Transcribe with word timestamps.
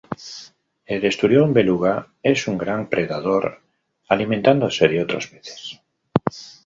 El 0.87 1.05
esturión 1.05 1.53
beluga 1.53 2.07
es 2.23 2.47
un 2.47 2.57
gran 2.57 2.89
predador, 2.89 3.61
alimentándose 4.09 4.87
de 4.87 5.03
otros 5.03 5.27
peces. 5.27 5.79